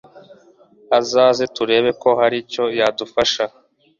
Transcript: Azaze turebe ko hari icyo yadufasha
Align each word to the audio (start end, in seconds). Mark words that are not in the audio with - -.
Azaze 0.99 1.43
turebe 1.55 1.89
ko 2.01 2.09
hari 2.19 2.37
icyo 2.43 2.63
yadufasha 2.79 3.43